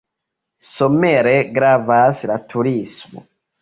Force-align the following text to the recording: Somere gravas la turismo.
Somere 0.69 1.35
gravas 1.59 2.27
la 2.35 2.43
turismo. 2.53 3.29